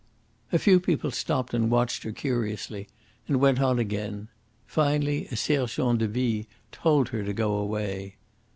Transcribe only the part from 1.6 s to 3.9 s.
watched her curiously, and went on